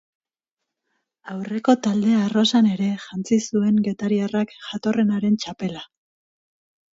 Aurreko 1.33 1.75
talde 1.87 2.15
arrosan 2.19 2.69
ere 2.77 2.87
jantzi 3.03 3.39
zuen 3.51 3.77
getariarrak 3.89 4.57
jatorrenaren 4.71 5.39
txapela. 5.45 5.85